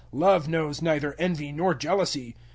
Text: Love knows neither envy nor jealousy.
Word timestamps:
Love 0.13 0.47
knows 0.47 0.81
neither 0.81 1.13
envy 1.19 1.51
nor 1.51 1.75
jealousy. 1.75 2.35